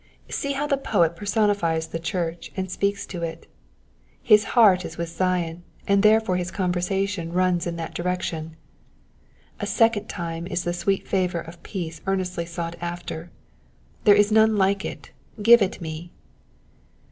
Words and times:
''^ 0.29 0.33
See 0.33 0.53
how 0.53 0.65
the 0.65 0.77
poet 0.79 1.15
personifies 1.15 1.89
the 1.89 1.99
church, 1.99 2.51
and 2.57 2.71
speaks 2.71 3.05
to 3.05 3.21
it: 3.21 3.45
his 4.23 4.43
heart 4.57 4.83
is 4.83 4.97
with 4.97 5.09
Zion, 5.09 5.61
and 5.87 6.01
therefore 6.01 6.37
his 6.37 6.49
conversation 6.49 7.31
runs 7.31 7.67
in 7.67 7.75
that 7.75 7.93
direction. 7.93 8.55
A 9.59 9.67
second 9.67 10.07
time 10.09 10.47
is 10.47 10.63
the 10.63 10.73
sweet 10.73 11.07
favour 11.07 11.41
of 11.41 11.61
peace 11.61 12.01
earnestly 12.07 12.47
sought 12.47 12.77
after: 12.81 13.29
"There 14.05 14.15
is 14.15 14.31
none 14.31 14.57
like 14.57 14.83
it, 14.83 15.11
give 15.39 15.61
it 15.61 15.79
me." 15.79 16.11